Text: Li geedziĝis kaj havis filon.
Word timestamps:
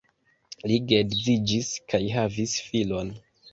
Li 0.71 0.79
geedziĝis 0.91 1.71
kaj 1.93 2.01
havis 2.17 2.59
filon. 2.73 3.15